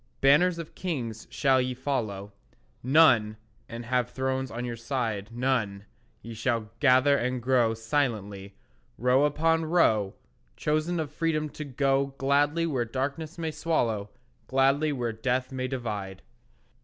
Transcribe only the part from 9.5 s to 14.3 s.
row, Chosen of Freedom to go Gladly where darkness may swallow,